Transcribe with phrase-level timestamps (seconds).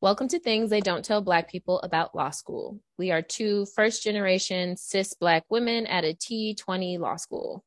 [0.00, 2.78] Welcome to Things They Don't Tell Black People About Law School.
[2.98, 7.64] We are two first generation cis Black women at a T20 law school.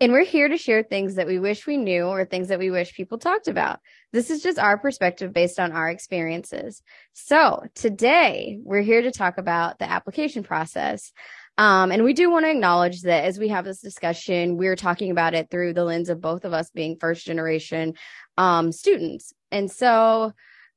[0.00, 2.72] And we're here to share things that we wish we knew or things that we
[2.72, 3.78] wish people talked about.
[4.12, 6.82] This is just our perspective based on our experiences.
[7.12, 11.12] So today we're here to talk about the application process.
[11.58, 15.12] Um, and we do want to acknowledge that as we have this discussion, we're talking
[15.12, 17.94] about it through the lens of both of us being first generation
[18.36, 19.32] um, students.
[19.52, 20.32] And so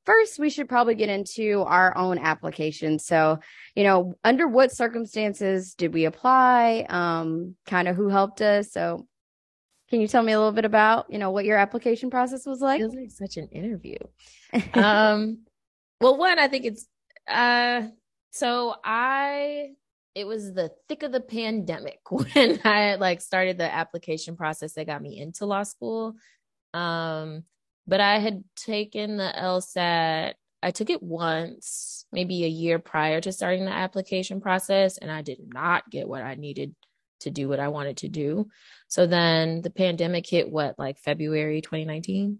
[0.06, 2.98] first we should probably get into our own application.
[2.98, 3.38] So
[3.74, 6.86] you know under what circumstances did we apply?
[6.88, 8.72] Um kind of who helped us?
[8.72, 9.06] So
[9.88, 12.60] can you tell me a little bit about you know what your application process was
[12.60, 12.80] like?
[12.80, 13.98] Feels like such an interview.
[14.74, 15.40] Um
[16.00, 16.86] well one i think it's
[17.28, 17.82] uh
[18.30, 19.68] so i
[20.14, 24.86] it was the thick of the pandemic when i like started the application process that
[24.86, 26.14] got me into law school.
[26.72, 27.44] Um
[27.86, 30.34] but I had taken the LSAT.
[30.62, 35.22] I took it once, maybe a year prior to starting the application process, and I
[35.22, 36.74] did not get what I needed
[37.20, 38.48] to do what I wanted to do.
[38.88, 42.38] So then the pandemic hit what, like February 2019?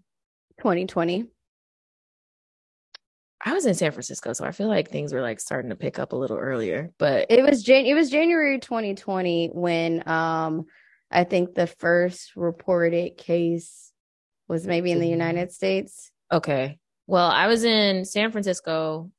[0.59, 1.25] 2020.
[3.43, 5.97] I was in San Francisco, so I feel like things were like starting to pick
[5.97, 6.91] up a little earlier.
[6.99, 10.65] But it was Jan- it was January 2020 when um
[11.09, 13.90] I think the first reported case
[14.51, 15.13] was maybe in the mm-hmm.
[15.13, 16.11] United States.
[16.29, 16.77] Okay.
[17.07, 19.09] Well, I was in San Francisco.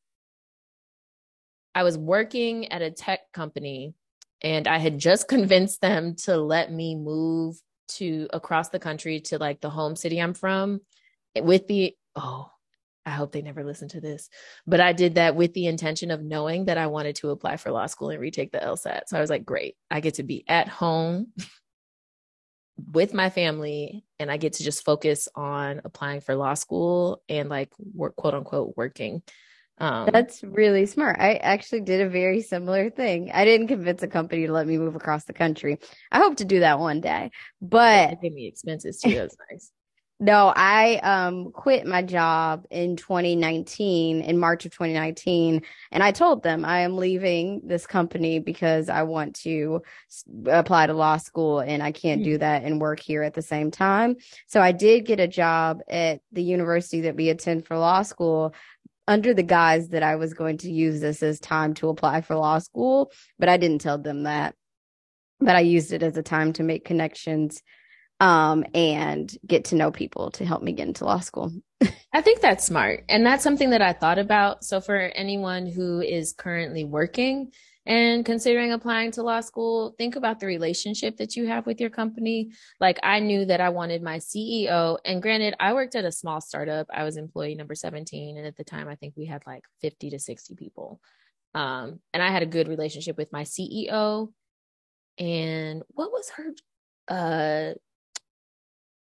[1.74, 3.94] I was working at a tech company
[4.42, 7.56] and I had just convinced them to let me move
[7.96, 10.82] to across the country to like the home city I'm from
[11.40, 12.50] with the oh
[13.06, 14.28] I hope they never listen to this.
[14.66, 17.72] But I did that with the intention of knowing that I wanted to apply for
[17.72, 19.02] law school and retake the LSAT.
[19.06, 21.32] So I was like, great, I get to be at home
[22.90, 27.48] with my family and I get to just focus on applying for law school and
[27.48, 29.22] like work quote unquote working.
[29.78, 31.18] Um, That's really smart.
[31.18, 33.30] I actually did a very similar thing.
[33.32, 35.78] I didn't convince a company to let me move across the country.
[36.10, 39.14] I hope to do that one day, but pay me expenses too.
[39.14, 39.70] That's nice.
[40.22, 46.44] No, I um quit my job in 2019 in March of 2019 and I told
[46.44, 49.82] them I am leaving this company because I want to
[50.46, 52.38] apply to law school and I can't do hmm.
[52.38, 54.14] that and work here at the same time.
[54.46, 58.54] So I did get a job at the university that we attend for law school
[59.08, 62.36] under the guise that I was going to use this as time to apply for
[62.36, 64.54] law school, but I didn't tell them that.
[65.40, 67.60] But I used it as a time to make connections
[68.22, 71.52] um, and get to know people to help me get into law school.
[72.12, 73.04] I think that's smart.
[73.08, 74.64] And that's something that I thought about.
[74.64, 77.50] So, for anyone who is currently working
[77.84, 81.90] and considering applying to law school, think about the relationship that you have with your
[81.90, 82.52] company.
[82.78, 84.98] Like, I knew that I wanted my CEO.
[85.04, 88.38] And granted, I worked at a small startup, I was employee number 17.
[88.38, 91.00] And at the time, I think we had like 50 to 60 people.
[91.56, 94.32] Um, and I had a good relationship with my CEO.
[95.18, 96.54] And what was her
[97.08, 97.74] uh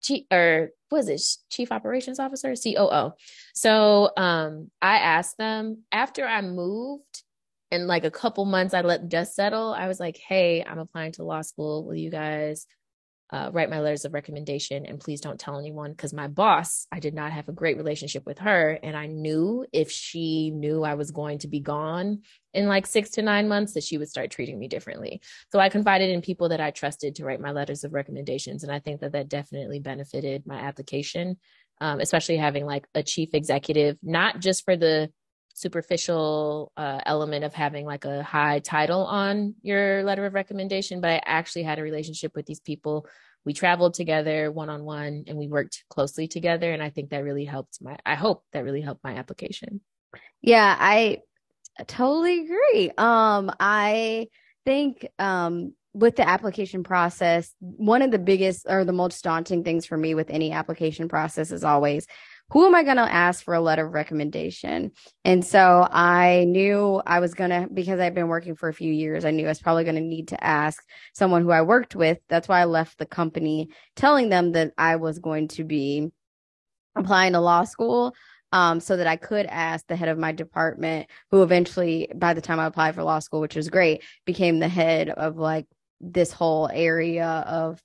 [0.02, 1.22] chief or was it?
[1.50, 2.54] Chief operations officer?
[2.54, 3.12] Coo
[3.54, 7.22] so um i asked them after i moved
[7.70, 11.12] in like a couple months i let dust settle i was like hey i'm applying
[11.12, 12.66] to law school will you guys
[13.32, 17.00] uh, write my letters of recommendation and please don't tell anyone because my boss i
[17.00, 20.94] did not have a great relationship with her and i knew if she knew i
[20.94, 22.20] was going to be gone
[22.52, 25.22] in like six to nine months that she would start treating me differently.
[25.50, 28.72] So i confided in people that i trusted to write my letters of recommendations and
[28.72, 31.38] i think that that definitely benefited my application
[31.80, 35.10] um, especially having like a chief executive not just for the
[35.62, 41.10] superficial uh, element of having like a high title on your letter of recommendation, but
[41.10, 43.06] I actually had a relationship with these people.
[43.44, 46.72] We traveled together one on one and we worked closely together.
[46.72, 49.80] And I think that really helped my, I hope that really helped my application.
[50.42, 51.22] Yeah, I
[51.86, 52.90] totally agree.
[52.98, 54.28] Um, I
[54.64, 59.84] think, um, with the application process, one of the biggest or the most daunting things
[59.84, 62.06] for me with any application process is always
[62.52, 64.90] who am I going to ask for a letter of recommendation?
[65.24, 68.92] And so I knew I was going to, because I've been working for a few
[68.92, 70.84] years, I knew I was probably going to need to ask
[71.14, 72.18] someone who I worked with.
[72.28, 76.10] That's why I left the company telling them that I was going to be
[76.94, 78.14] applying to law school.
[78.54, 82.42] Um, so that I could ask the head of my department, who eventually, by the
[82.42, 85.64] time I applied for law school, which was great, became the head of like
[86.02, 87.80] this whole area of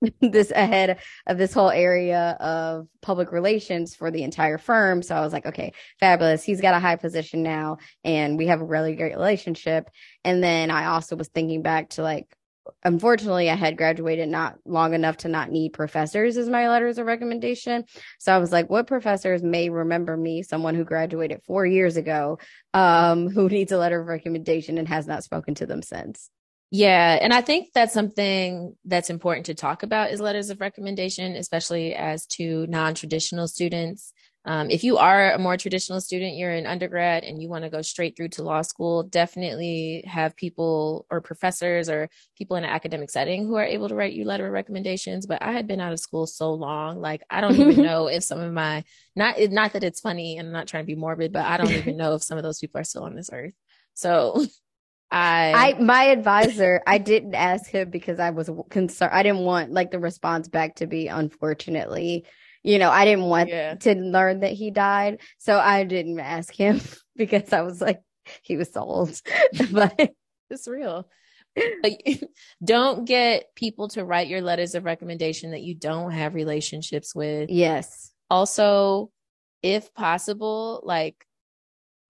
[0.20, 5.02] this ahead of this whole area of public relations for the entire firm.
[5.02, 6.42] So I was like, okay, fabulous.
[6.42, 9.90] He's got a high position now and we have a really great relationship.
[10.24, 12.34] And then I also was thinking back to like,
[12.84, 17.06] unfortunately, I had graduated not long enough to not need professors as my letters of
[17.06, 17.84] recommendation.
[18.18, 22.38] So I was like, what professors may remember me, someone who graduated four years ago,
[22.72, 26.30] um, who needs a letter of recommendation and has not spoken to them since?
[26.70, 27.18] Yeah.
[27.20, 31.94] And I think that's something that's important to talk about is letters of recommendation, especially
[31.94, 34.12] as to non traditional students.
[34.44, 37.70] Um, if you are a more traditional student, you're an undergrad and you want to
[37.70, 42.08] go straight through to law school, definitely have people or professors or
[42.38, 45.26] people in an academic setting who are able to write you letter of recommendations.
[45.26, 48.22] But I had been out of school so long, like I don't even know if
[48.22, 48.84] some of my
[49.16, 51.72] not not that it's funny and I'm not trying to be morbid, but I don't
[51.72, 53.54] even know if some of those people are still on this earth.
[53.94, 54.46] So
[55.10, 59.12] I, I, my advisor, I didn't ask him because I was concerned.
[59.12, 62.26] I didn't want like the response back to be, unfortunately,
[62.62, 63.74] you know, I didn't want yeah.
[63.74, 65.20] to learn that he died.
[65.38, 66.80] So I didn't ask him
[67.16, 68.00] because I was like,
[68.42, 69.20] he was sold.
[69.72, 70.12] but
[70.48, 71.08] it's real.
[72.64, 77.50] don't get people to write your letters of recommendation that you don't have relationships with.
[77.50, 78.12] Yes.
[78.30, 79.10] Also,
[79.62, 81.26] if possible, like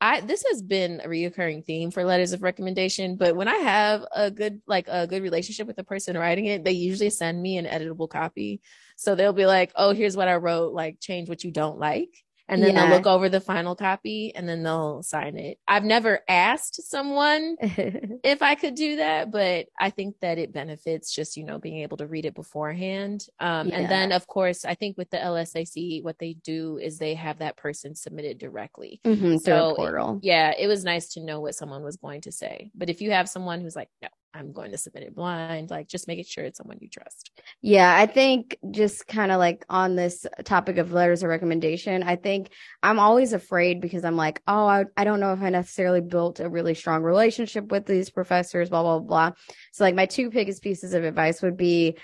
[0.01, 4.05] I this has been a reoccurring theme for letters of recommendation, but when I have
[4.15, 7.59] a good like a good relationship with the person writing it, they usually send me
[7.59, 8.61] an editable copy.
[8.97, 12.11] So they'll be like, "Oh, here's what I wrote, like change what you don't like."
[12.51, 12.87] And then yeah.
[12.87, 15.59] they'll look over the final copy and then they'll sign it.
[15.69, 21.15] I've never asked someone if I could do that, but I think that it benefits
[21.15, 23.25] just, you know, being able to read it beforehand.
[23.39, 23.77] Um, yeah.
[23.77, 27.39] And then, of course, I think with the LSAC, what they do is they have
[27.39, 29.01] that person submitted directly.
[29.05, 30.17] Mm-hmm, so, portal.
[30.17, 32.73] It, yeah, it was nice to know what someone was going to say.
[32.75, 35.89] But if you have someone who's like, no, I'm going to submit it blind, like
[35.89, 37.31] just making sure it's someone you trust.
[37.63, 42.17] Yeah, I think just kind of like on this topic of letters of recommendation, I
[42.17, 42.51] think
[42.83, 46.41] I'm always afraid because I'm like, oh, I, I don't know if I necessarily built
[46.41, 49.33] a really strong relationship with these professors, blah, blah, blah.
[49.73, 51.97] So, like, my two biggest pieces of advice would be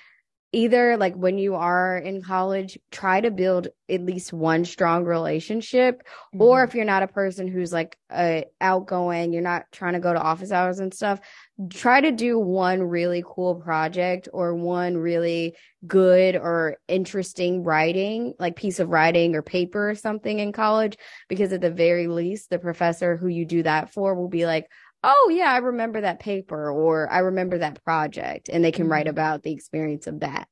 [0.53, 6.03] either like when you are in college try to build at least one strong relationship
[6.03, 6.41] mm-hmm.
[6.41, 10.13] or if you're not a person who's like uh, outgoing you're not trying to go
[10.13, 11.21] to office hours and stuff
[11.71, 15.57] try to do one really cool project or one really
[15.87, 20.99] good or interesting writing like piece of writing or paper or something in college
[21.29, 24.67] because at the very least the professor who you do that for will be like
[25.03, 29.07] oh yeah i remember that paper or i remember that project and they can write
[29.07, 29.11] mm-hmm.
[29.11, 30.49] about the experience of that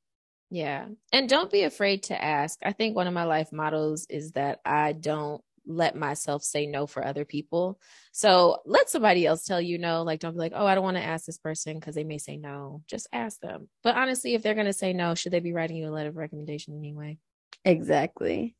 [0.51, 4.33] yeah and don't be afraid to ask i think one of my life models is
[4.33, 7.79] that i don't let myself say no for other people
[8.13, 10.97] so let somebody else tell you no like don't be like oh i don't want
[10.97, 14.43] to ask this person because they may say no just ask them but honestly if
[14.43, 17.19] they're going to say no should they be writing you a letter of recommendation anyway
[17.65, 18.55] exactly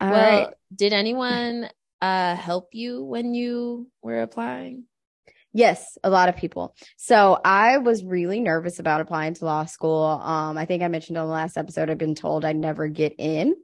[0.00, 0.54] All well right.
[0.74, 1.68] did anyone
[2.00, 4.84] uh help you when you were applying
[5.54, 6.74] Yes, a lot of people.
[6.96, 10.04] So I was really nervous about applying to law school.
[10.04, 13.14] Um, I think I mentioned on the last episode, I've been told I'd never get
[13.18, 13.54] in.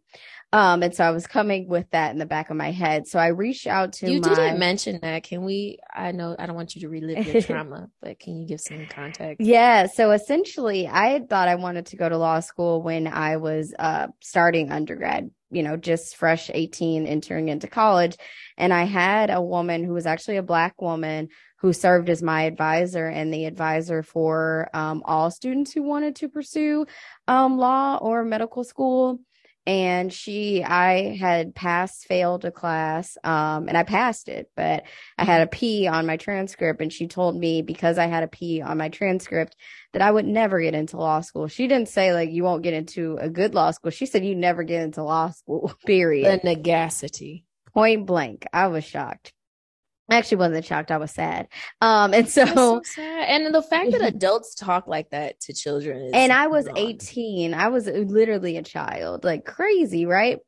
[0.55, 3.09] Um, and so I was coming with that in the back of my head.
[3.09, 4.29] So I reached out to you my...
[4.29, 5.25] didn't mention that.
[5.25, 5.79] Can we?
[5.93, 8.87] I know I don't want you to relive your trauma, but can you give some
[8.87, 9.45] context?
[9.45, 9.87] Yeah.
[9.87, 13.75] So essentially, I had thought I wanted to go to law school when I was
[13.77, 15.29] uh, starting undergrad.
[15.51, 18.17] You know, just fresh 18, entering into college,
[18.56, 22.43] and I had a woman who was actually a black woman who served as my
[22.43, 26.87] advisor and the advisor for um, all students who wanted to pursue
[27.27, 29.19] um, law or medical school.
[29.66, 34.84] And she, I had passed, failed a class, um, and I passed it, but
[35.16, 36.82] I had a P on my transcript.
[36.82, 39.56] And she told me because I had a P on my transcript
[39.93, 41.48] that I would never get into law school.
[41.48, 43.91] She didn't say like you won't get into a good law school.
[43.91, 46.43] She said you never get into law school, period.
[46.43, 47.46] The negacity.
[47.72, 48.46] Point blank.
[48.53, 49.32] I was shocked.
[50.11, 50.91] I actually wasn't shocked.
[50.91, 51.49] I was sad.
[51.81, 56.32] Um, and so, so and the fact that adults talk like that to children, and
[56.32, 56.77] I was wrong.
[56.77, 57.55] 18.
[57.55, 60.39] I was literally a child, like crazy, right?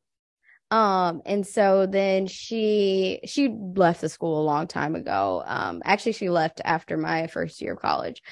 [0.70, 5.42] Um, and so then she she left the school a long time ago.
[5.46, 8.22] Um, actually, she left after my first year of college.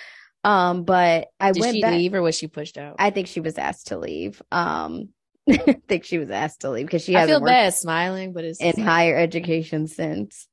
[0.42, 1.92] Um, but I Did went she back.
[1.92, 2.96] leave or was she pushed out?
[2.98, 4.42] I think she was asked to leave.
[4.52, 5.08] Um,
[5.48, 7.16] I think she was asked to leave because she.
[7.16, 10.46] I feel bad smiling, but it's in higher education since.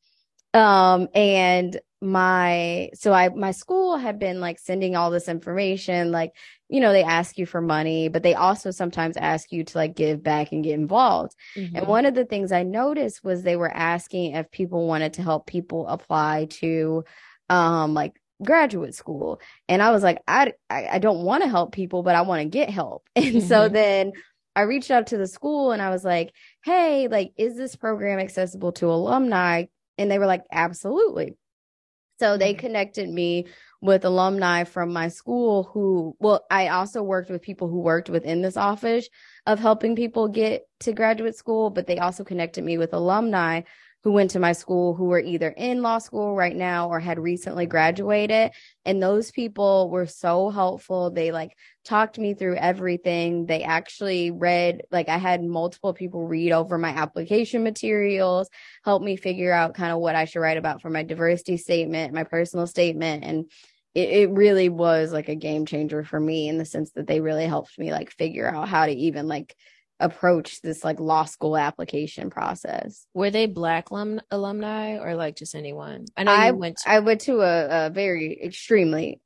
[0.53, 6.31] Um, and my, so I, my school had been like sending all this information, like,
[6.67, 9.95] you know, they ask you for money, but they also sometimes ask you to like
[9.95, 11.35] give back and get involved.
[11.55, 11.75] Mm-hmm.
[11.75, 15.23] And one of the things I noticed was they were asking if people wanted to
[15.23, 17.03] help people apply to,
[17.49, 19.39] um, like graduate school.
[19.69, 22.41] And I was like, I, I, I don't want to help people, but I want
[22.41, 23.07] to get help.
[23.15, 23.47] And mm-hmm.
[23.47, 24.13] so then
[24.55, 28.19] I reached out to the school and I was like, Hey, like, is this program
[28.19, 29.65] accessible to alumni?
[30.01, 31.37] And they were like, absolutely.
[32.19, 32.59] So they mm-hmm.
[32.59, 33.47] connected me
[33.81, 38.41] with alumni from my school who, well, I also worked with people who worked within
[38.41, 39.09] this office
[39.47, 43.61] of helping people get to graduate school, but they also connected me with alumni
[44.03, 47.19] who went to my school who were either in law school right now or had
[47.19, 48.51] recently graduated.
[48.83, 51.11] And those people were so helpful.
[51.11, 51.55] They like
[51.85, 53.45] talked me through everything.
[53.45, 58.49] They actually read, like, I had multiple people read over my application materials,
[58.83, 62.13] help me figure out kind of what I should write about for my diversity statement,
[62.13, 63.23] my personal statement.
[63.23, 63.51] And
[63.93, 67.21] it, it really was like a game changer for me in the sense that they
[67.21, 69.55] really helped me like figure out how to even like
[70.01, 73.05] approach this like law school application process.
[73.13, 76.05] Were they black alum- alumni or like just anyone?
[76.17, 79.21] I know I you went to- I went to a, a very extremely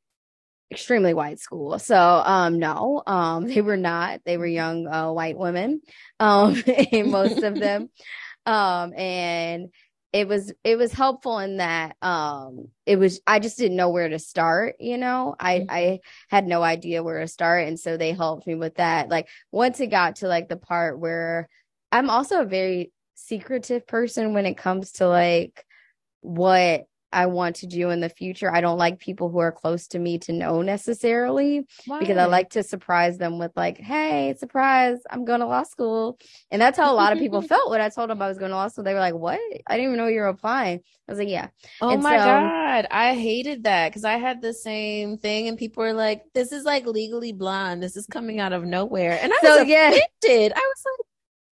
[0.72, 1.80] extremely white school.
[1.80, 4.22] So um no, um they were not.
[4.26, 5.82] They were young uh, white women.
[6.20, 6.62] Um
[6.94, 7.90] most of them.
[8.48, 9.70] Um and
[10.16, 14.08] it was it was helpful in that um it was I just didn't know where
[14.08, 15.36] to start, you know.
[15.38, 15.66] I Mhm.
[15.70, 19.10] I had no idea where to start and so they helped me with that.
[19.10, 21.50] Like once it got to like the part where
[21.92, 25.66] I'm also a very secretive person when it comes to like
[26.22, 28.54] what I want to do in the future.
[28.54, 31.66] I don't like people who are close to me to know necessarily
[32.00, 36.20] because I like to surprise them with like, "Hey, surprise, I'm going to law school."
[36.52, 38.52] And that's how a lot of people felt when I told them I was going
[38.52, 38.84] to law school.
[38.84, 39.40] They were like, "What?
[39.68, 41.48] I didn't even know you were applying." I was like, "Yeah."
[41.82, 42.88] Oh And my so- God.
[42.92, 46.66] I hated that because I had the same thing and people were like, this is
[46.66, 47.82] like legally blonde.
[47.82, 49.18] This is coming out of nowhere.
[49.22, 49.90] And I So, was yeah.
[49.90, 50.52] offended.
[50.54, 51.06] I was like,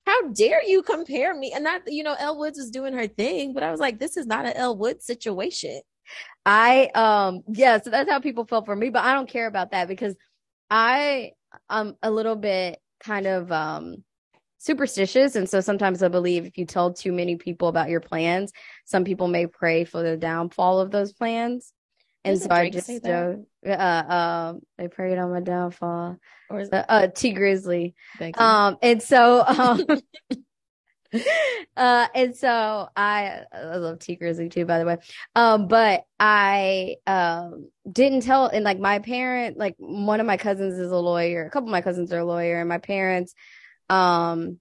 [0.06, 1.52] how dare you compare me?
[1.54, 4.18] And not, you know, Elle Woods was doing her thing, but I was like, this
[4.18, 5.82] is not an Elle Woods situation.
[6.46, 9.72] I um yeah, so that's how people felt for me, but I don't care about
[9.72, 10.16] that because
[10.70, 11.32] I
[11.70, 14.04] I'm a little bit kind of um
[14.58, 18.52] superstitious and so sometimes I believe if you tell too many people about your plans,
[18.86, 21.74] some people may pray for the downfall of those plans.
[22.26, 23.46] And Doesn't so I just that?
[23.66, 26.18] uh, uh um they prayed on my downfall.
[26.50, 27.94] Or is Uh, uh Tee Grizzley.
[28.38, 29.86] Um, and so, um,
[31.78, 34.98] uh, and so I, I love Tee Grizzley too, by the way.
[35.36, 40.80] Um, but I, um, didn't tell, and like my parent, like one of my cousins
[40.80, 43.36] is a lawyer, a couple of my cousins are a lawyer, and my parents,
[43.90, 44.60] um,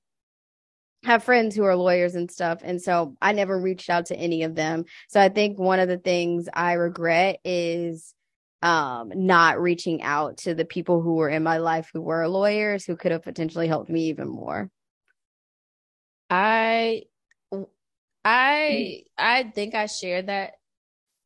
[1.05, 2.61] have friends who are lawyers and stuff.
[2.63, 4.85] And so I never reached out to any of them.
[5.09, 8.15] So I think one of the things I regret is
[8.63, 12.85] um not reaching out to the people who were in my life who were lawyers
[12.85, 14.71] who could have potentially helped me even more.
[16.31, 17.03] I
[18.25, 20.53] I I think I share that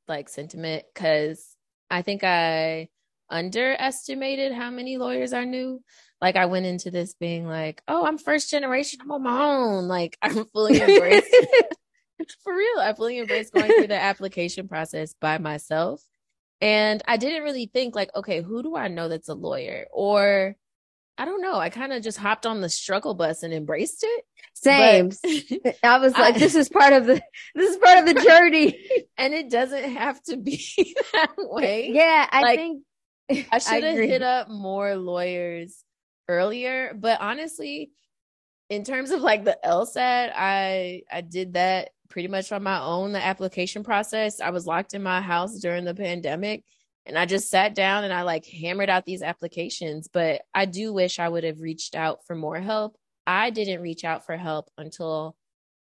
[0.09, 1.57] like sentiment because
[1.91, 2.89] I think I
[3.31, 5.83] underestimated how many lawyers I knew.
[6.21, 9.89] Like I went into this being like, oh, I'm first generation, I'm on my own.
[9.89, 11.27] Like I'm fully embraced
[12.45, 12.79] for real.
[12.81, 16.03] I fully embraced going through the application process by myself.
[16.63, 19.87] And I didn't really think like, okay, who do I know that's a lawyer?
[19.93, 20.57] Or
[21.19, 21.57] I don't know.
[21.57, 24.25] I kind of just hopped on the struggle bus and embraced it.
[24.55, 25.11] Same.
[25.63, 27.21] But- I was like, I- this is part of the
[27.55, 28.79] this is part of the journey.
[29.19, 31.91] and it doesn't have to be that way.
[31.93, 32.83] yeah, I Like, think
[33.53, 35.85] I should have hit up more lawyers
[36.29, 37.91] earlier, but honestly,
[38.71, 43.13] in terms of like the LSAT, I I did that pretty much on my own.
[43.13, 46.65] The application process, I was locked in my house during the pandemic,
[47.05, 50.09] and I just sat down and I like hammered out these applications.
[50.09, 52.97] But I do wish I would have reached out for more help.
[53.27, 55.37] I didn't reach out for help until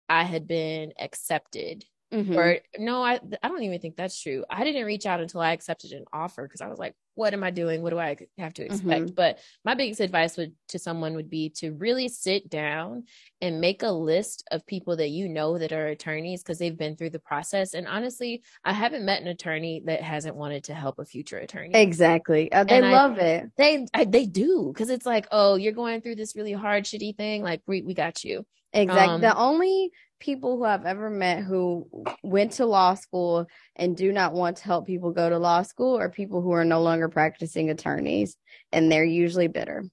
[0.08, 2.36] I had been accepted Mhm.
[2.36, 5.52] or no i i don't even think that's true i didn't reach out until i
[5.52, 8.54] accepted an offer because i was like what am i doing what do i have
[8.54, 13.04] to expect but my biggest advice would to someone would be to really sit down
[13.40, 16.96] and make a list of people that you know that are attorneys because they've been
[16.96, 20.98] through the process and honestly i haven't met an attorney that hasn't wanted to help
[20.98, 22.50] a future attorney exactly.
[22.52, 23.50] Uh, they And I- love it.
[23.56, 27.16] they I, they do because it's like oh you're going through this really hard shitty
[27.16, 28.44] thing like we, we got you
[28.76, 29.14] Exactly.
[29.14, 29.92] Um, the only
[30.24, 31.86] people who I've ever met who
[32.22, 35.98] went to law school and do not want to help people go to law school
[35.98, 38.36] are people who are no longer practicing attorneys,
[38.72, 39.84] and they're usually bitter.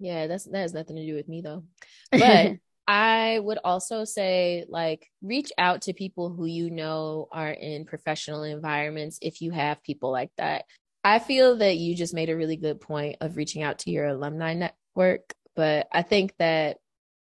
[0.00, 1.64] yeah that's that has nothing to do with me though
[2.10, 2.56] but
[2.90, 8.44] I would also say, like, reach out to people who you know are in professional
[8.44, 10.64] environments if you have people like that.
[11.04, 14.06] I feel that you just made a really good point of reaching out to your
[14.06, 16.78] alumni network, but I think that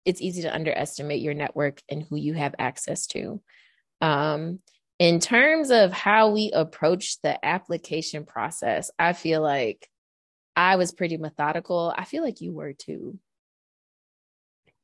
[0.05, 3.41] it's easy to underestimate your network and who you have access to.
[4.01, 4.61] Um,
[4.99, 9.89] in terms of how we approach the application process, I feel like
[10.57, 11.93] I was pretty methodical.
[11.97, 13.19] I feel like you were too.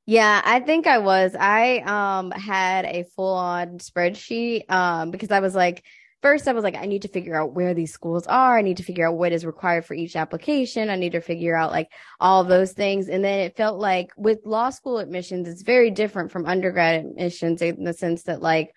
[0.07, 1.37] Yeah, I think I was.
[1.39, 5.85] I um had a full on spreadsheet um because I was like
[6.23, 8.59] first I was like, I need to figure out where these schools are.
[8.59, 10.91] I need to figure out what is required for each application.
[10.91, 13.09] I need to figure out like all those things.
[13.09, 17.63] And then it felt like with law school admissions, it's very different from undergrad admissions
[17.63, 18.71] in the sense that like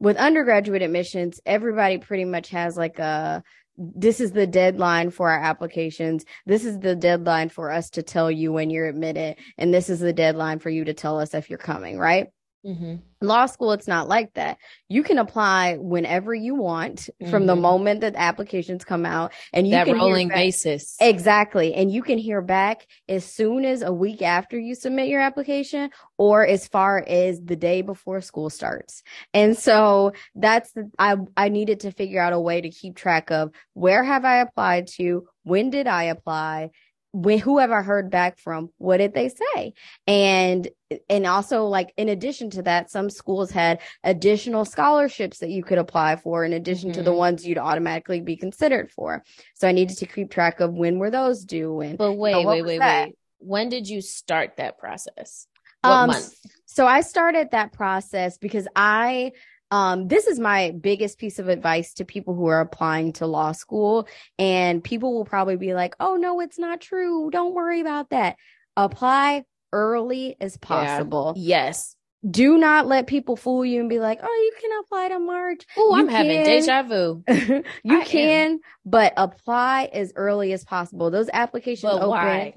[0.00, 3.42] with undergraduate admissions, everybody pretty much has like a
[3.78, 6.24] this is the deadline for our applications.
[6.46, 9.36] This is the deadline for us to tell you when you're admitted.
[9.56, 12.26] And this is the deadline for you to tell us if you're coming, right?
[12.66, 12.96] Mm-hmm.
[13.20, 14.58] Law school, it's not like that.
[14.88, 17.30] You can apply whenever you want mm-hmm.
[17.30, 17.62] from the mm-hmm.
[17.62, 22.18] moment that applications come out, and you that can rolling basis exactly, and you can
[22.18, 27.04] hear back as soon as a week after you submit your application, or as far
[27.06, 29.02] as the day before school starts.
[29.32, 33.30] And so that's the, I I needed to figure out a way to keep track
[33.30, 36.70] of where have I applied to, when did I apply,
[37.12, 38.70] when who have I heard back from?
[38.78, 39.74] What did they say?
[40.06, 40.68] And
[41.08, 45.78] and also like in addition to that, some schools had additional scholarships that you could
[45.78, 46.98] apply for in addition mm-hmm.
[46.98, 47.18] to the mm-hmm.
[47.18, 49.24] ones you'd automatically be considered for.
[49.54, 52.42] So I needed to keep track of when were those due and But wait, you
[52.42, 53.06] know, wait, wait, that?
[53.08, 53.18] wait.
[53.38, 55.46] When did you start that process?
[55.80, 56.34] What um month?
[56.66, 59.32] so I started that process because I
[59.70, 63.52] um, this is my biggest piece of advice to people who are applying to law
[63.52, 64.08] school.
[64.38, 67.30] And people will probably be like, oh, no, it's not true.
[67.30, 68.36] Don't worry about that.
[68.76, 71.34] Apply early as possible.
[71.36, 71.68] Yeah.
[71.68, 71.94] Yes.
[72.28, 75.62] Do not let people fool you and be like, oh, you can apply to March.
[75.76, 77.22] Oh, I'm having deja vu.
[77.84, 78.58] you I can, am.
[78.84, 81.12] but apply as early as possible.
[81.12, 82.08] Those applications but open.
[82.08, 82.54] Why?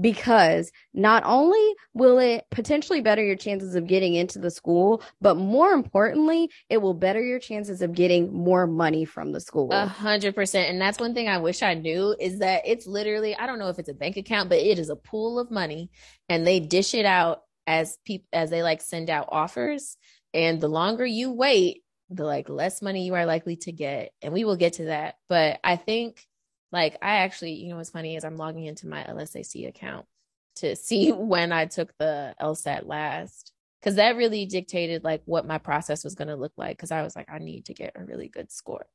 [0.00, 5.36] Because not only will it potentially better your chances of getting into the school, but
[5.36, 9.70] more importantly, it will better your chances of getting more money from the school.
[9.72, 10.70] A hundred percent.
[10.70, 13.68] And that's one thing I wish I knew is that it's literally, I don't know
[13.68, 15.90] if it's a bank account, but it is a pool of money
[16.28, 19.96] and they dish it out as people, as they like send out offers.
[20.34, 24.12] And the longer you wait, the like less money you are likely to get.
[24.22, 25.16] And we will get to that.
[25.28, 26.24] But I think
[26.72, 30.06] like I actually, you know what's funny is I'm logging into my LSAC account
[30.56, 35.58] to see when I took the LSAT last because that really dictated like what my
[35.58, 38.04] process was going to look like because I was like I need to get a
[38.04, 38.86] really good score.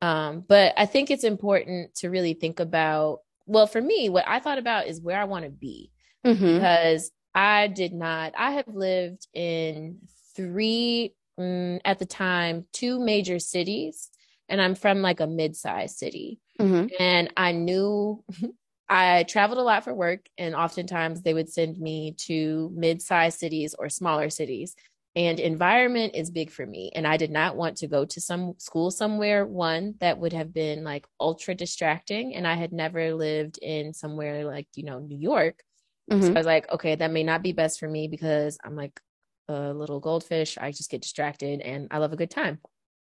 [0.00, 4.40] Um, but I think it's important to really think about well for me what I
[4.40, 5.90] thought about is where I want to be
[6.24, 6.54] mm-hmm.
[6.54, 9.98] because I did not I have lived in
[10.34, 14.10] three mm, at the time two major cities
[14.48, 16.40] and I'm from like a mid-sized city.
[16.60, 16.86] Mm-hmm.
[16.98, 18.22] And I knew
[18.88, 23.74] I traveled a lot for work, and oftentimes they would send me to mid-sized cities
[23.78, 24.74] or smaller cities.
[25.16, 26.90] And environment is big for me.
[26.94, 30.52] And I did not want to go to some school somewhere, one that would have
[30.52, 32.34] been like ultra distracting.
[32.34, 35.62] And I had never lived in somewhere like, you know, New York.
[36.10, 36.22] Mm-hmm.
[36.22, 38.98] So I was like, okay, that may not be best for me because I'm like
[39.48, 40.58] a little goldfish.
[40.58, 42.58] I just get distracted and I love a good time.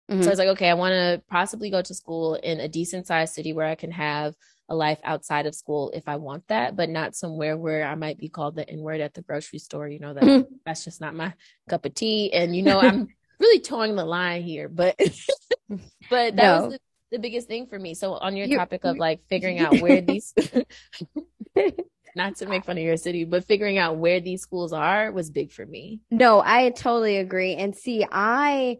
[0.10, 0.22] Mm-hmm.
[0.24, 3.08] So I was like, okay, I want to possibly go to school in a decent
[3.08, 4.36] sized city where I can have
[4.69, 8.17] a life outside of school if I want that, but not somewhere where I might
[8.17, 9.88] be called the N word at the grocery store.
[9.88, 10.54] You know, that mm-hmm.
[10.65, 11.34] that's just not my
[11.67, 12.32] cup of tea.
[12.34, 13.08] And, you know, I'm
[13.39, 14.95] really towing the line here, but,
[16.10, 16.65] but that no.
[16.65, 16.80] was the,
[17.12, 17.93] the, biggest thing for me.
[17.93, 20.34] So on your You're, topic of like figuring out where these,
[22.15, 25.30] not to make fun of your city, but figuring out where these schools are was
[25.30, 26.02] big for me.
[26.12, 27.56] No, I totally agree.
[27.56, 28.78] And see, I,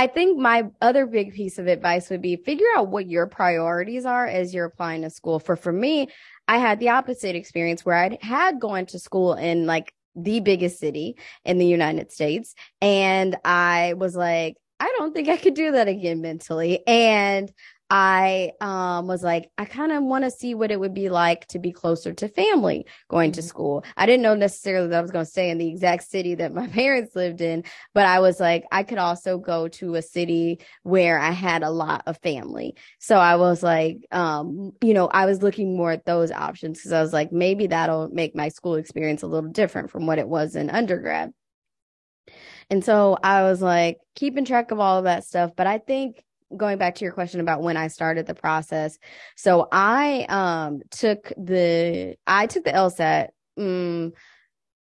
[0.00, 4.06] I think my other big piece of advice would be figure out what your priorities
[4.06, 5.38] are as you're applying to school.
[5.38, 6.08] For for me,
[6.48, 10.78] I had the opposite experience where I had gone to school in like the biggest
[10.78, 15.72] city in the United States and I was like I don't think I could do
[15.72, 16.82] that again mentally.
[16.86, 17.52] And
[17.90, 21.46] I um, was like, I kind of want to see what it would be like
[21.48, 23.40] to be closer to family going mm-hmm.
[23.40, 23.84] to school.
[23.96, 26.54] I didn't know necessarily that I was going to stay in the exact city that
[26.54, 30.60] my parents lived in, but I was like, I could also go to a city
[30.84, 32.76] where I had a lot of family.
[33.00, 36.92] So I was like, um, you know, I was looking more at those options because
[36.92, 40.28] I was like, maybe that'll make my school experience a little different from what it
[40.28, 41.32] was in undergrad.
[42.70, 45.50] And so I was like keeping track of all of that stuff.
[45.56, 46.22] But I think
[46.56, 48.98] going back to your question about when I started the process.
[49.36, 54.12] So I um took the I took the LSAT um,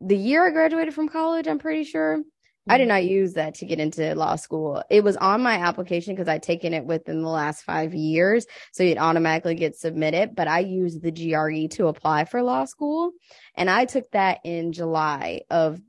[0.02, 2.20] the year I graduated from college, I'm pretty sure.
[2.20, 2.72] Mm-hmm.
[2.72, 2.90] I did mm-hmm.
[2.90, 4.84] not use that to get into law school.
[4.90, 8.46] It was on my application because I'd taken it within the last five years.
[8.72, 13.12] So it automatically gets submitted, but I used the GRE to apply for law school.
[13.56, 15.80] And I took that in July of,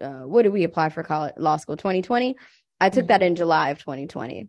[0.00, 1.76] uh, what did we apply for college, law school?
[1.76, 2.36] 2020.
[2.80, 3.08] I took mm-hmm.
[3.08, 4.48] that in July of 2020.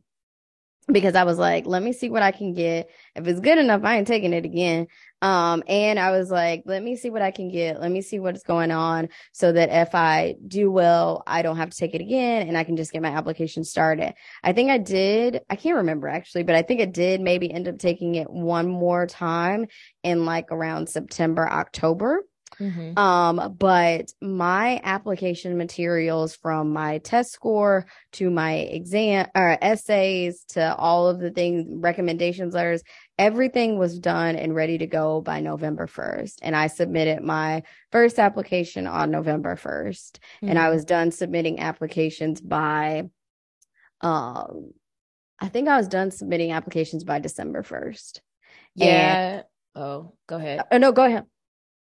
[0.91, 2.89] Because I was like, let me see what I can get.
[3.15, 4.88] If it's good enough, I ain't taking it again.
[5.22, 7.80] Um, and I was like, let me see what I can get.
[7.80, 11.69] Let me see what's going on so that if I do well, I don't have
[11.69, 14.15] to take it again and I can just get my application started.
[14.43, 17.69] I think I did, I can't remember actually, but I think I did maybe end
[17.69, 19.67] up taking it one more time
[20.04, 22.24] in like around September, October.
[22.59, 22.97] Mm-hmm.
[22.97, 30.75] Um, but my application materials from my test score to my exam or essays to
[30.75, 32.83] all of the things, recommendations letters,
[33.17, 36.39] everything was done and ready to go by November 1st.
[36.41, 40.11] And I submitted my first application on November 1st.
[40.11, 40.49] Mm-hmm.
[40.49, 40.73] And I mm-hmm.
[40.75, 43.09] was done submitting applications by
[44.01, 44.71] um
[45.39, 48.21] I think I was done submitting applications by December 1st.
[48.75, 48.85] Yeah.
[48.85, 49.43] And,
[49.75, 50.61] oh, go ahead.
[50.71, 51.25] Oh, no, go ahead.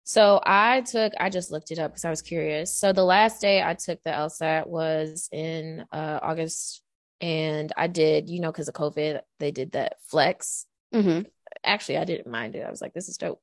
[0.04, 2.74] So I took, I just looked it up because I was curious.
[2.74, 6.82] So the last day I took the LSAT was in uh, August,
[7.20, 10.66] and I did, you know, because of COVID, they did that flex.
[10.92, 11.28] Mm-hmm.
[11.64, 12.66] Actually, I didn't mind it.
[12.66, 13.40] I was like, this is dope.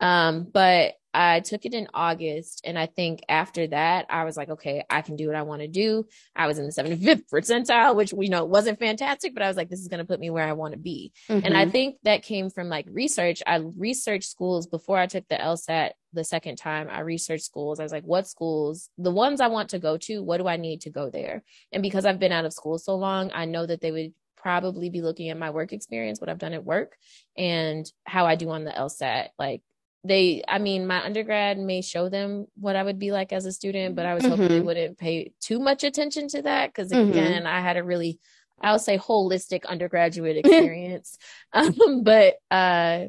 [0.00, 2.62] Um, but I took it in August.
[2.64, 5.62] And I think after that, I was like, okay, I can do what I want
[5.62, 6.06] to do.
[6.36, 9.68] I was in the 75th percentile, which we know wasn't fantastic, but I was like,
[9.68, 11.12] this is going to put me where I want to be.
[11.28, 11.46] Mm-hmm.
[11.46, 11.70] And I mm-hmm.
[11.72, 13.42] think that came from like research.
[13.46, 16.88] I researched schools before I took the LSAT the second time.
[16.90, 17.80] I researched schools.
[17.80, 20.56] I was like, what schools, the ones I want to go to, what do I
[20.56, 21.42] need to go there?
[21.72, 24.90] And because I've been out of school so long, I know that they would probably
[24.90, 26.96] be looking at my work experience, what I've done at work,
[27.36, 29.28] and how I do on the LSAT.
[29.38, 29.62] Like
[30.04, 33.52] they i mean my undergrad may show them what i would be like as a
[33.52, 34.30] student but i was mm-hmm.
[34.30, 34.66] hoping they mm-hmm.
[34.66, 37.10] wouldn't pay too much attention to that because mm-hmm.
[37.10, 38.18] again i had a really
[38.60, 41.18] i would say holistic undergraduate experience
[41.52, 43.04] um, but uh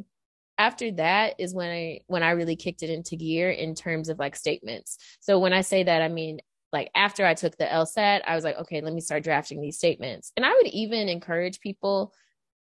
[0.57, 4.19] after that is when i when i really kicked it into gear in terms of
[4.19, 6.39] like statements so when i say that i mean
[6.73, 9.77] like after i took the lsat i was like okay let me start drafting these
[9.77, 12.13] statements and i would even encourage people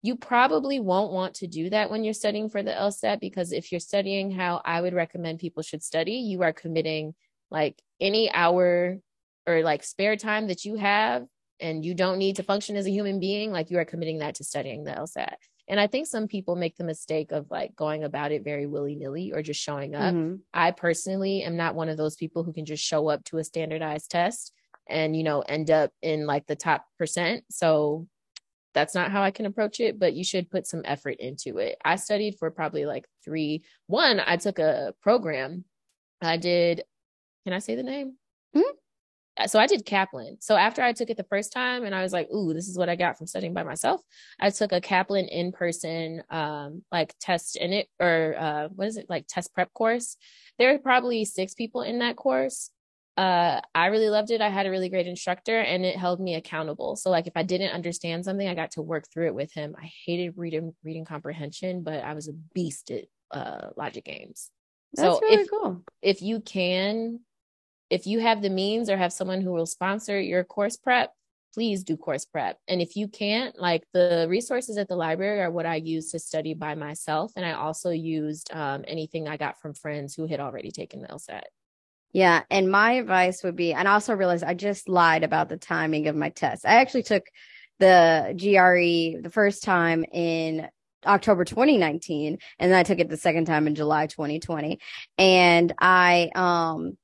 [0.01, 3.71] you probably won't want to do that when you're studying for the LSAT because if
[3.71, 7.15] you're studying how I would recommend people should study, you are committing
[7.51, 8.99] like any hour
[9.45, 11.25] or like spare time that you have
[11.59, 14.35] and you don't need to function as a human being, like you are committing that
[14.35, 15.33] to studying the LSAT.
[15.67, 18.95] And I think some people make the mistake of like going about it very willy
[18.95, 20.15] nilly or just showing up.
[20.15, 20.35] Mm-hmm.
[20.53, 23.43] I personally am not one of those people who can just show up to a
[23.43, 24.53] standardized test
[24.87, 27.43] and, you know, end up in like the top percent.
[27.51, 28.07] So
[28.73, 31.77] that's not how I can approach it, but you should put some effort into it.
[31.83, 33.63] I studied for probably like three.
[33.87, 35.65] One, I took a program.
[36.21, 36.83] I did,
[37.45, 38.15] can I say the name?
[38.55, 39.47] Mm-hmm.
[39.47, 40.37] So I did Kaplan.
[40.41, 42.77] So after I took it the first time and I was like, ooh, this is
[42.77, 44.01] what I got from studying by myself.
[44.39, 48.97] I took a Kaplan in person, um, like test in it or, uh, what is
[48.97, 49.09] it?
[49.09, 50.17] Like test prep course.
[50.57, 52.69] There are probably six people in that course
[53.19, 54.39] uh, I really loved it.
[54.39, 56.95] I had a really great instructor and it held me accountable.
[56.95, 59.75] So like if I didn't understand something, I got to work through it with him.
[59.77, 64.51] I hated reading reading comprehension, but I was a beast at uh, logic games.
[64.93, 65.83] That's so really if, cool.
[66.01, 67.19] If you can,
[67.89, 71.13] if you have the means or have someone who will sponsor your course prep,
[71.53, 72.57] please do course prep.
[72.69, 76.19] And if you can't, like the resources at the library are what I use to
[76.19, 77.33] study by myself.
[77.35, 81.09] And I also used um, anything I got from friends who had already taken the
[81.09, 81.41] LSAT.
[82.11, 82.43] Yeah.
[82.49, 86.07] And my advice would be, and I also realized I just lied about the timing
[86.07, 86.65] of my test.
[86.65, 87.23] I actually took
[87.79, 90.67] the GRE the first time in
[91.05, 94.79] October 2019, and then I took it the second time in July 2020.
[95.17, 96.97] And I um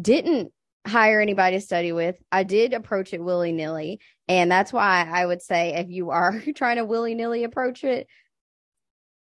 [0.00, 0.52] didn't
[0.86, 2.16] hire anybody to study with.
[2.30, 4.00] I did approach it willy nilly.
[4.28, 8.06] And that's why I would say if you are trying to willy nilly approach it,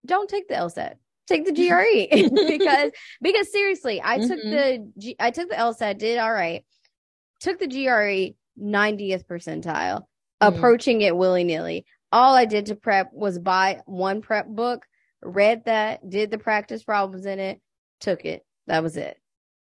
[0.06, 0.94] don't take the LSAT
[1.30, 2.90] take the GRE because
[3.22, 4.28] because seriously, I mm-hmm.
[4.28, 6.64] took the G, I took the LSAT, did all right,
[7.40, 10.04] took the GRE 90th percentile, mm.
[10.40, 11.86] approaching it willy nilly.
[12.12, 14.84] All I did to prep was buy one prep book,
[15.22, 17.60] read that, did the practice problems in it,
[18.00, 18.44] took it.
[18.66, 19.16] That was it.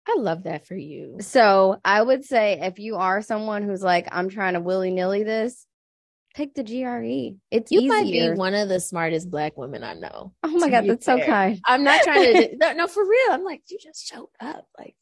[0.08, 1.18] I love that for you.
[1.22, 5.24] So I would say if you are someone who's like, I'm trying to willy nilly
[5.24, 5.66] this,
[6.36, 7.38] Take the GRE.
[7.52, 7.89] It's you easier.
[7.89, 10.34] might be one of the smartest black women I know.
[10.41, 11.19] Oh my god, that's fair.
[11.19, 11.62] so kind.
[11.65, 13.32] I'm not trying to no, no, for real.
[13.32, 14.67] I'm like, you just showed up.
[14.78, 14.96] Like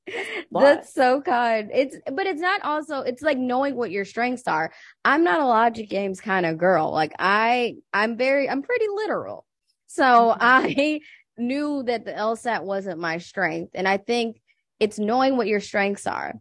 [0.52, 1.72] that's so kind.
[1.74, 4.74] It's but it's not also it's like knowing what your strengths are.
[5.06, 6.92] I'm not a logic games kind of girl.
[6.92, 9.46] Like I I'm very I'm pretty literal.
[9.88, 10.38] So mm-hmm.
[10.42, 11.00] I
[11.38, 13.72] knew that the LSAT wasn't my strength.
[13.74, 14.42] And I think
[14.80, 16.36] it's knowing what your strengths are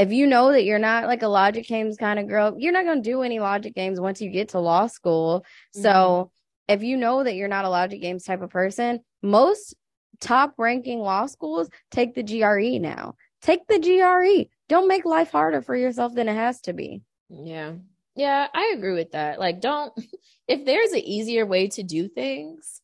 [0.00, 2.84] if you know that you're not like a logic games kind of girl, you're not
[2.84, 5.44] going to do any logic games once you get to law school.
[5.76, 5.82] Mm-hmm.
[5.82, 6.30] So
[6.68, 9.74] if you know that you're not a logic games type of person, most
[10.20, 13.14] top ranking law schools take the GRE now.
[13.42, 14.48] Take the GRE.
[14.68, 17.02] Don't make life harder for yourself than it has to be.
[17.28, 17.72] Yeah.
[18.16, 19.38] Yeah, I agree with that.
[19.38, 19.92] Like, don't,
[20.48, 22.79] if there's an easier way to do things,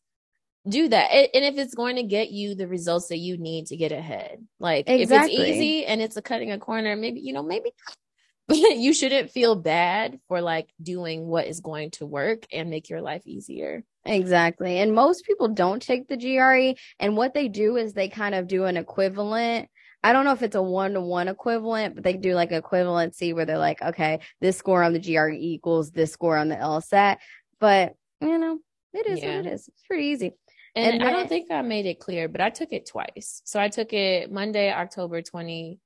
[0.69, 1.11] do that.
[1.11, 4.45] And if it's going to get you the results that you need to get ahead,
[4.59, 5.35] like exactly.
[5.35, 7.71] if it's easy and it's a cutting a corner, maybe, you know, maybe
[8.49, 13.01] you shouldn't feel bad for like doing what is going to work and make your
[13.01, 13.83] life easier.
[14.05, 14.79] Exactly.
[14.79, 16.79] And most people don't take the GRE.
[16.99, 19.69] And what they do is they kind of do an equivalent.
[20.03, 23.33] I don't know if it's a one to one equivalent, but they do like equivalency
[23.33, 27.17] where they're like, okay, this score on the GRE equals this score on the LSAT.
[27.59, 28.59] But, you know,
[28.93, 29.37] it is yeah.
[29.37, 29.67] what it is.
[29.67, 30.33] It's pretty easy.
[30.77, 33.41] And, and then, I don't think I made it clear, but I took it twice.
[33.45, 35.79] So I took it Monday, October 20,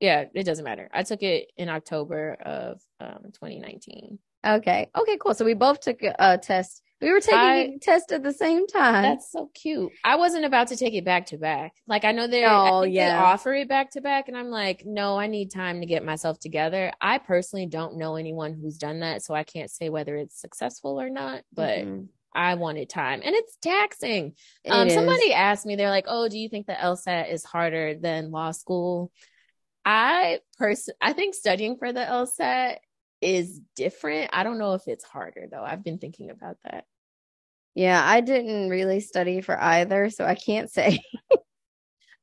[0.00, 0.90] yeah, it doesn't matter.
[0.92, 4.18] I took it in October of um, 2019.
[4.44, 4.90] Okay.
[4.96, 5.34] Okay, cool.
[5.34, 6.82] So we both took a, test.
[7.00, 9.02] We were taking I, a test at the same time.
[9.02, 9.92] That's so cute.
[10.04, 11.72] I wasn't about to take it back to back.
[11.86, 13.16] Like I know they oh, yeah.
[13.16, 16.04] they offer it back to back and I'm like, "No, I need time to get
[16.04, 20.16] myself together." I personally don't know anyone who's done that, so I can't say whether
[20.16, 22.04] it's successful or not, but mm-hmm.
[22.34, 24.34] I wanted time and it's taxing.
[24.64, 27.94] It um, somebody asked me, they're like, Oh, do you think the LSAT is harder
[27.94, 29.12] than law school?
[29.84, 32.76] I person I think studying for the LSAT
[33.20, 34.30] is different.
[34.32, 35.62] I don't know if it's harder though.
[35.62, 36.84] I've been thinking about that.
[37.74, 41.00] Yeah, I didn't really study for either, so I can't say.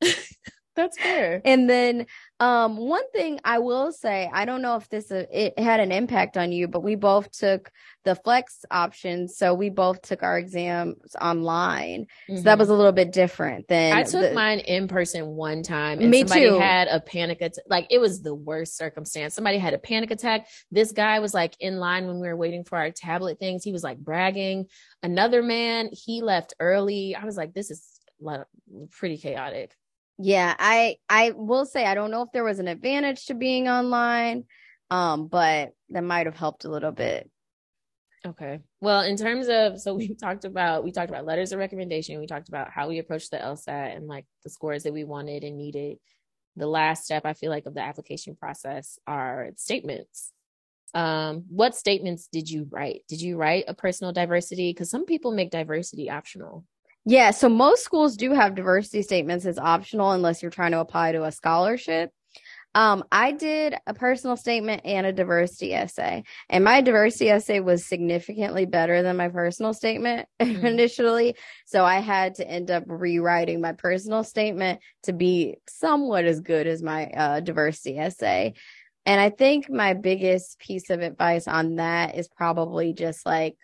[0.75, 1.41] That's fair.
[1.43, 2.05] And then
[2.41, 5.91] um one thing I will say, I don't know if this uh, it had an
[5.91, 7.71] impact on you, but we both took
[8.03, 12.07] the flex option, so we both took our exams online.
[12.27, 12.37] Mm-hmm.
[12.37, 12.73] So that was mm-hmm.
[12.73, 16.21] a little bit different than I took the, mine in person one time and me
[16.21, 16.57] somebody too.
[16.59, 17.63] had a panic attack.
[17.69, 19.35] Like it was the worst circumstance.
[19.35, 20.47] Somebody had a panic attack.
[20.71, 23.63] This guy was like in line when we were waiting for our tablet things.
[23.63, 24.65] He was like bragging.
[25.03, 27.15] Another man, he left early.
[27.15, 27.87] I was like, this is
[28.89, 29.75] pretty chaotic.
[30.23, 33.67] Yeah, I I will say I don't know if there was an advantage to being
[33.67, 34.45] online,
[34.91, 37.29] um, but that might have helped a little bit.
[38.25, 38.59] Okay.
[38.81, 42.27] Well, in terms of so we talked about we talked about letters of recommendation, we
[42.27, 45.57] talked about how we approached the LSAT and like the scores that we wanted and
[45.57, 45.97] needed.
[46.55, 50.31] The last step I feel like of the application process are statements.
[50.93, 53.03] Um, what statements did you write?
[53.07, 54.69] Did you write a personal diversity?
[54.69, 56.65] Because some people make diversity optional.
[57.05, 61.13] Yeah, so most schools do have diversity statements as optional unless you're trying to apply
[61.13, 62.11] to a scholarship.
[62.73, 67.85] Um, I did a personal statement and a diversity essay, and my diversity essay was
[67.85, 70.65] significantly better than my personal statement mm-hmm.
[70.65, 71.35] initially.
[71.65, 76.65] So I had to end up rewriting my personal statement to be somewhat as good
[76.65, 78.53] as my uh, diversity essay.
[79.05, 83.57] And I think my biggest piece of advice on that is probably just like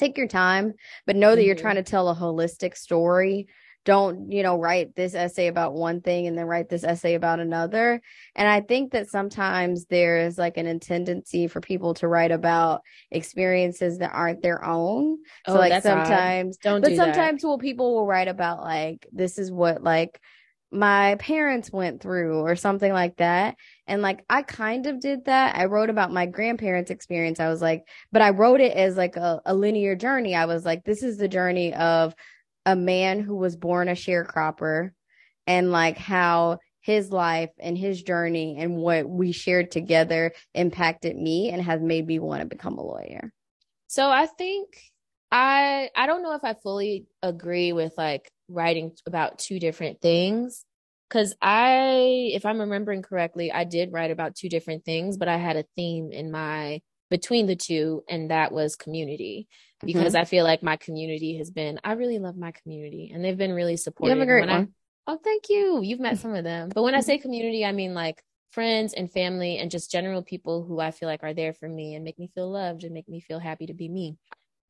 [0.00, 0.74] take your time,
[1.06, 1.46] but know that mm-hmm.
[1.46, 3.46] you're trying to tell a holistic story.
[3.86, 7.40] Don't, you know, write this essay about one thing and then write this essay about
[7.40, 8.02] another.
[8.36, 13.98] And I think that sometimes there's like an tendency for people to write about experiences
[13.98, 15.18] that aren't their own.
[15.46, 19.38] So oh, like sometimes, don't, but do sometimes well, people will write about like, this
[19.38, 20.20] is what like,
[20.72, 23.56] my parents went through or something like that.
[23.86, 25.56] And like I kind of did that.
[25.56, 27.40] I wrote about my grandparents' experience.
[27.40, 30.34] I was like, but I wrote it as like a, a linear journey.
[30.34, 32.14] I was like, this is the journey of
[32.66, 34.90] a man who was born a sharecropper
[35.46, 41.50] and like how his life and his journey and what we shared together impacted me
[41.50, 43.32] and has made me want to become a lawyer.
[43.88, 44.68] So I think
[45.32, 50.64] I I don't know if I fully agree with like writing about two different things
[51.10, 55.38] because I, if I'm remembering correctly, I did write about two different things, but I
[55.38, 59.48] had a theme in my between the two, and that was community.
[59.82, 60.20] Because mm-hmm.
[60.20, 63.52] I feel like my community has been, I really love my community, and they've been
[63.52, 64.14] really supportive.
[64.14, 64.74] You have a great one.
[65.08, 65.80] I, oh, thank you.
[65.82, 69.10] You've met some of them, but when I say community, I mean like friends and
[69.10, 72.18] family and just general people who I feel like are there for me and make
[72.18, 74.16] me feel loved and make me feel happy to be me.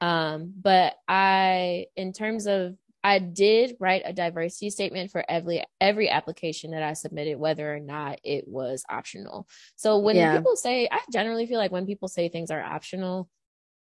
[0.00, 6.10] Um, but I, in terms of I did write a diversity statement for every every
[6.10, 9.48] application that I submitted, whether or not it was optional.
[9.76, 10.36] So when yeah.
[10.36, 13.28] people say, I generally feel like when people say things are optional,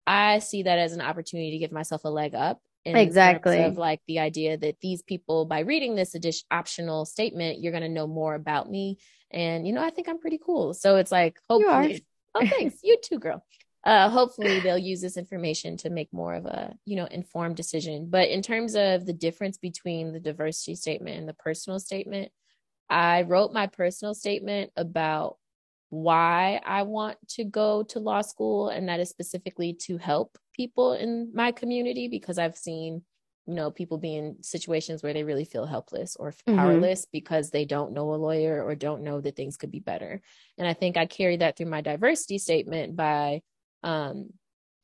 [0.08, 2.62] I see that as an opportunity to give myself a leg up.
[2.86, 3.62] exactly.
[3.62, 7.84] Of like the idea that these people, by reading this addition optional statement, you're going
[7.84, 9.00] to know more about me.
[9.32, 10.74] And you know, I think I'm pretty cool.
[10.74, 12.06] So it's like, hopefully,
[12.36, 13.44] oh, thanks, you too, girl
[13.86, 18.08] uh, hopefully they'll use this information to make more of a you know informed decision
[18.10, 22.32] but in terms of the difference between the diversity statement and the personal statement
[22.90, 25.38] i wrote my personal statement about
[25.90, 30.94] why i want to go to law school and that is specifically to help people
[30.94, 33.02] in my community because i've seen
[33.48, 36.56] you know people be in situations where they really feel helpless or mm-hmm.
[36.56, 37.10] powerless mm-hmm.
[37.14, 40.22] because they don't know a lawyer or don't know that things could be better
[40.58, 43.42] and i think i carry that through my diversity statement by
[43.84, 44.30] um,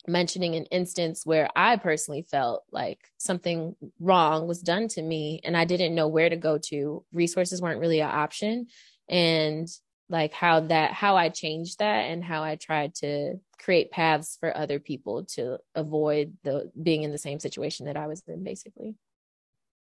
[0.08, 5.58] mentioning an instance where i personally felt like something wrong was done to me and
[5.58, 8.68] i didn't know where to go to resources weren't really an option
[9.10, 9.68] and
[10.10, 14.56] like how that how I changed that and how I tried to create paths for
[14.56, 18.96] other people to avoid the being in the same situation that I was in basically.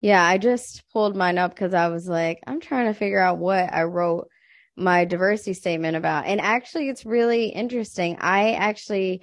[0.02, 3.38] Yeah, I just pulled mine up cuz I was like I'm trying to figure out
[3.38, 4.30] what I wrote
[4.76, 6.26] my diversity statement about.
[6.26, 8.18] And actually it's really interesting.
[8.20, 9.22] I actually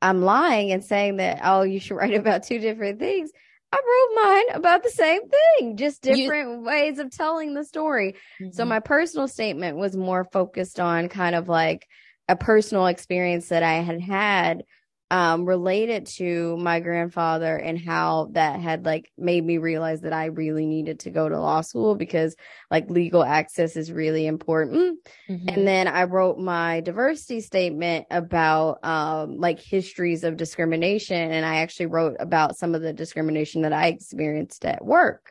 [0.00, 3.30] I'm lying and saying that oh you should write about two different things
[3.72, 8.16] I wrote mine about the same thing, just different you, ways of telling the story.
[8.40, 8.50] Mm-hmm.
[8.52, 11.86] So my personal statement was more focused on kind of like
[12.28, 14.64] a personal experience that I had had
[15.12, 20.26] um, related to my grandfather and how that had like made me realize that I
[20.26, 22.34] really needed to go to law school because
[22.70, 25.00] like legal access is really important.
[25.28, 25.48] Mm-hmm.
[25.50, 31.30] And then I wrote my diversity statement about um, like histories of discrimination.
[31.30, 35.30] And I actually wrote about some of the discrimination that I experienced at work.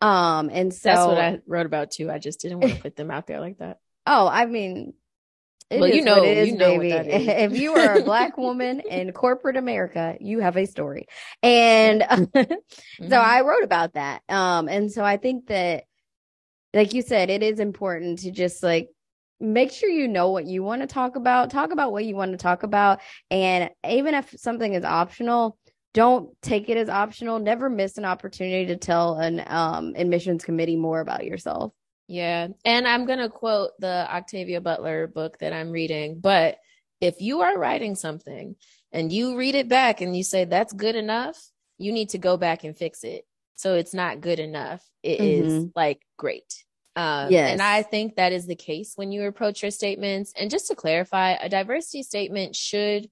[0.00, 2.12] Um, and so that's what I wrote about too.
[2.12, 3.80] I just didn't want to put them out there like that.
[4.06, 4.94] Oh, I mean,
[5.70, 6.90] it well, you know, it is, you know baby.
[7.10, 11.06] if you are a black woman in corporate America, you have a story.
[11.44, 13.08] And mm-hmm.
[13.08, 14.22] so I wrote about that.
[14.28, 15.84] Um, and so I think that,
[16.74, 18.88] like you said, it is important to just like
[19.38, 22.32] make sure you know what you want to talk about, talk about what you want
[22.32, 23.00] to talk about.
[23.30, 25.56] And even if something is optional,
[25.94, 27.38] don't take it as optional.
[27.38, 31.72] Never miss an opportunity to tell an um, admissions committee more about yourself.
[32.10, 32.48] Yeah.
[32.64, 36.18] And I'm going to quote the Octavia Butler book that I'm reading.
[36.18, 36.58] But
[37.00, 38.56] if you are writing something
[38.90, 41.40] and you read it back and you say that's good enough,
[41.78, 43.24] you need to go back and fix it.
[43.54, 44.84] So it's not good enough.
[45.04, 45.48] It mm-hmm.
[45.48, 46.64] is like great.
[46.96, 47.52] Um, yes.
[47.52, 50.32] And I think that is the case when you approach your statements.
[50.36, 53.08] And just to clarify, a diversity statement should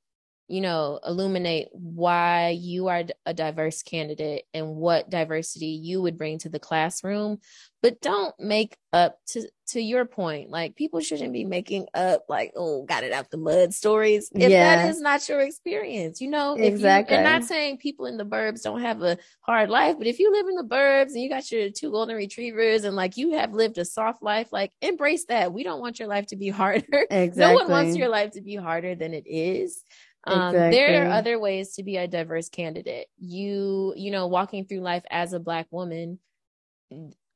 [0.48, 6.38] you know, illuminate why you are a diverse candidate and what diversity you would bring
[6.38, 7.38] to the classroom.
[7.82, 10.50] But don't make up to to your point.
[10.50, 14.30] Like people shouldn't be making up like, oh, got it out the mud stories.
[14.34, 14.76] If yeah.
[14.76, 17.14] that is not your experience, you know, exactly.
[17.14, 20.18] You, and not saying people in the burbs don't have a hard life, but if
[20.18, 23.32] you live in the burbs and you got your two golden retrievers and like you
[23.32, 25.52] have lived a soft life, like embrace that.
[25.52, 27.06] We don't want your life to be harder.
[27.10, 27.40] Exactly.
[27.40, 29.82] no one wants your life to be harder than it is.
[30.24, 33.08] Um, There are other ways to be a diverse candidate.
[33.18, 36.18] You, you know, walking through life as a Black woman,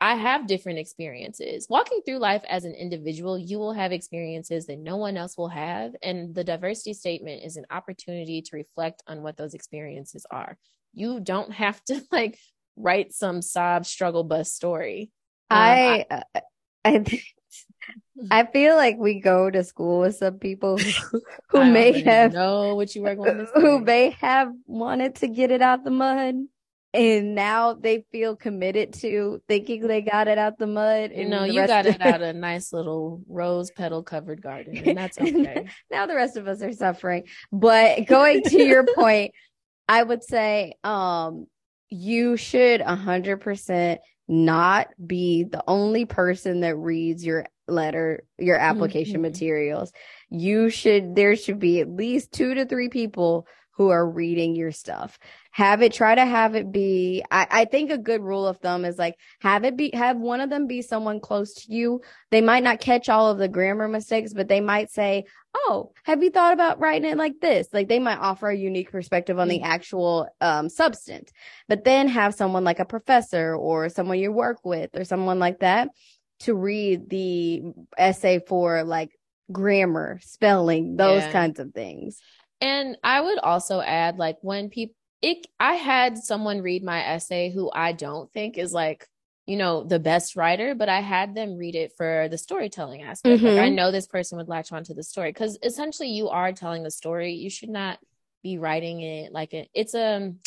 [0.00, 1.66] I have different experiences.
[1.70, 5.48] Walking through life as an individual, you will have experiences that no one else will
[5.48, 5.94] have.
[6.02, 10.58] And the diversity statement is an opportunity to reflect on what those experiences are.
[10.92, 12.38] You don't have to like
[12.76, 15.12] write some sob struggle bus story.
[15.50, 16.42] Um, I, I,
[16.84, 17.04] I
[18.30, 22.74] I feel like we go to school with some people who, who may have know
[22.74, 23.60] what you were going to say.
[23.60, 26.36] Who may have wanted to get it out the mud
[26.94, 31.12] and now they feel committed to thinking they got it out the mud.
[31.14, 35.18] You know, you got it out a nice little rose petal covered garden, and that's
[35.20, 35.66] okay.
[35.90, 37.24] now the rest of us are suffering.
[37.50, 39.32] But going to your point,
[39.88, 41.46] I would say um
[41.88, 44.00] you should a hundred percent
[44.32, 49.22] not be the only person that reads your letter, your application mm-hmm.
[49.22, 49.92] materials.
[50.30, 54.72] You should, there should be at least two to three people who are reading your
[54.72, 55.18] stuff.
[55.50, 58.84] Have it, try to have it be, I, I think a good rule of thumb
[58.84, 62.00] is like, have it be, have one of them be someone close to you.
[62.30, 66.22] They might not catch all of the grammar mistakes, but they might say, Oh, have
[66.22, 67.68] you thought about writing it like this?
[67.74, 69.64] Like they might offer a unique perspective on the mm.
[69.64, 71.30] actual um, substance,
[71.68, 75.60] but then have someone like a professor or someone you work with or someone like
[75.60, 75.88] that
[76.40, 77.62] to read the
[77.98, 79.10] essay for like
[79.50, 81.32] grammar, spelling, those yeah.
[81.32, 82.20] kinds of things.
[82.62, 87.52] And I would also add like when people it I had someone read my essay
[87.52, 89.06] who I don't think is like
[89.46, 93.38] you know the best writer but i had them read it for the storytelling aspect
[93.38, 93.46] mm-hmm.
[93.46, 93.74] like i mm-hmm.
[93.74, 96.92] know this person would latch on to the story because essentially you are telling the
[96.92, 97.98] story you should not
[98.44, 100.38] be writing it like it, it's a um,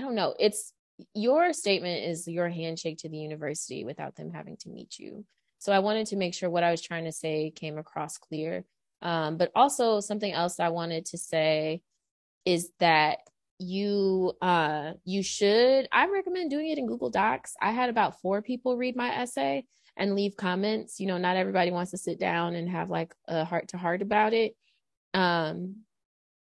[0.00, 0.72] don't know it's
[1.14, 5.24] your statement is your handshake to the university without them having to meet you
[5.64, 8.66] so I wanted to make sure what I was trying to say came across clear.
[9.04, 11.82] Um, but also something else I wanted to say
[12.44, 13.18] is that
[13.58, 17.54] you uh you should I recommend doing it in Google Docs.
[17.60, 19.64] I had about four people read my essay
[19.96, 20.98] and leave comments.
[20.98, 24.02] You know, not everybody wants to sit down and have like a heart to heart
[24.02, 24.56] about it.
[25.12, 25.76] Um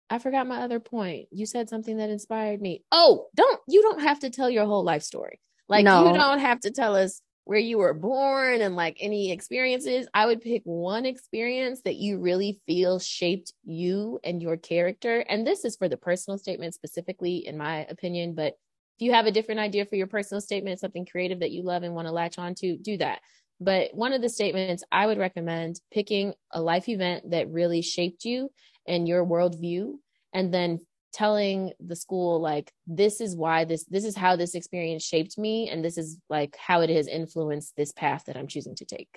[0.10, 1.28] I forgot my other point.
[1.32, 2.84] You said something that inspired me.
[2.92, 5.40] Oh, don't you don't have to tell your whole life story.
[5.70, 6.08] Like no.
[6.08, 10.08] you don't have to tell us where you were born and like any experiences.
[10.14, 15.22] I would pick one experience that you really feel shaped you and your character.
[15.28, 18.36] And this is for the personal statement specifically, in my opinion.
[18.36, 18.54] But
[19.00, 21.82] if you have a different idea for your personal statement, something creative that you love
[21.82, 23.22] and want to latch on to, do that.
[23.60, 28.26] But one of the statements I would recommend picking a life event that really shaped
[28.26, 28.52] you
[28.88, 29.94] and your worldview,
[30.34, 30.82] and then
[31.12, 35.70] telling the school like this is why this this is how this experience shaped me
[35.70, 39.10] and this is like how it has influenced this path that i'm choosing to take.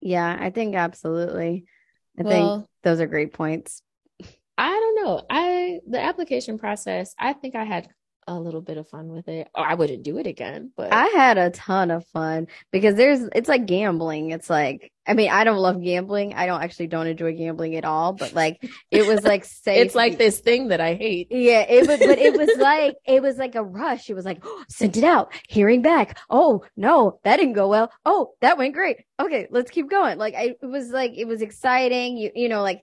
[0.00, 1.64] Yeah i think absolutely.
[2.18, 3.82] I well, think those are great points.
[4.56, 5.22] I don't know.
[5.28, 7.88] I the application process i think i had
[8.26, 9.48] a little bit of fun with it.
[9.54, 13.48] I wouldn't do it again, but I had a ton of fun because there's it's
[13.48, 14.30] like gambling.
[14.30, 16.32] It's like I mean, I don't love gambling.
[16.34, 19.84] I don't actually don't enjoy gambling at all, but like it was like safe.
[19.84, 21.28] it's like this thing that I hate.
[21.30, 24.08] Yeah, it was but it was like it was like a rush.
[24.08, 26.18] It was like oh, sent it out, hearing back.
[26.30, 27.90] Oh, no, that didn't go well.
[28.06, 28.98] Oh, that went great.
[29.20, 30.18] Okay, let's keep going.
[30.18, 32.16] Like I it was like it was exciting.
[32.16, 32.82] You you know, like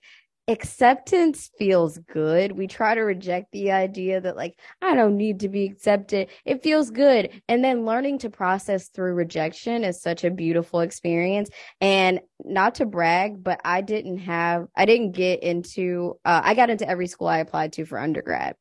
[0.51, 2.51] acceptance feels good.
[2.51, 6.29] We try to reject the idea that, like, I don't need to be accepted.
[6.45, 7.41] It feels good.
[7.47, 11.49] And then learning to process through rejection is such a beautiful experience.
[11.79, 16.69] And not to brag, but I didn't have, I didn't get into, uh, I got
[16.69, 18.55] into every school I applied to for undergrad.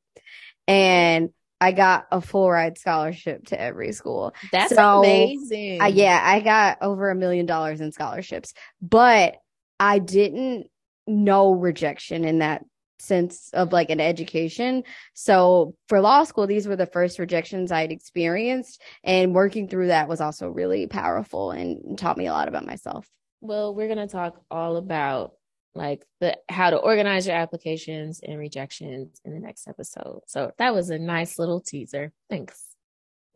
[0.69, 1.31] And
[1.61, 4.33] I got a full ride scholarship to every school.
[4.53, 5.83] That's so, amazing.
[5.83, 9.37] I, yeah, I got over a million dollars in scholarships, but
[9.79, 10.69] I didn't
[11.07, 12.65] no rejection in that
[13.01, 14.85] sense of like an education.
[15.15, 18.83] So for law school, these were the first rejections I'd experienced.
[19.03, 23.09] And working through that was also really powerful and taught me a lot about myself.
[23.41, 25.33] Well, we're going to talk all about
[25.75, 30.21] like the how to organize your applications and rejections in the next episode.
[30.27, 32.13] So that was a nice little teaser.
[32.29, 32.61] Thanks.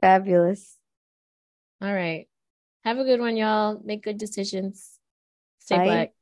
[0.00, 0.76] Fabulous.
[1.80, 2.26] All right.
[2.84, 3.80] Have a good one, y'all.
[3.82, 4.98] Make good decisions.
[5.60, 5.84] Stay Bye.
[5.84, 6.12] black.